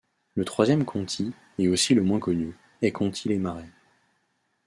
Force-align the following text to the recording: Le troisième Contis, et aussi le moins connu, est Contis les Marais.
Le 0.33 0.45
troisième 0.45 0.83
Contis, 0.83 1.31
et 1.59 1.67
aussi 1.67 1.93
le 1.93 2.01
moins 2.01 2.17
connu, 2.17 2.57
est 2.81 2.91
Contis 2.91 3.29
les 3.29 3.37
Marais. 3.37 3.69